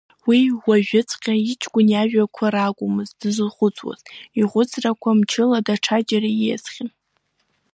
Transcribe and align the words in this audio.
Уи 0.27 0.39
уажәыҵәҟьа 0.67 1.35
иҷкәын 1.51 1.87
иажәақәа 1.89 2.53
ракәмызт 2.53 3.13
дзызхәыцуаз, 3.21 4.01
ихәыцрақәа 4.39 5.11
мчыла 5.19 5.59
даҽа 5.65 5.97
џьара 6.07 6.29
ииасхьан. 6.33 6.89